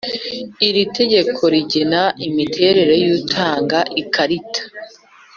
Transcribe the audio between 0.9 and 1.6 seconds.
tegeko